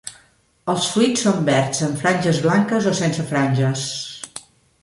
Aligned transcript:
Els 0.71 0.85
fruits 0.93 1.25
són 1.27 1.43
verds 1.49 1.83
amb 1.87 2.01
franges 2.05 2.39
blanques 2.47 2.91
o 2.93 2.95
sense 3.05 3.27
franges. 3.35 3.85